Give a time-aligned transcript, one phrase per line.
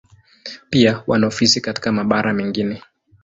[0.69, 2.81] Pia wana ofisi katika mabara mengine.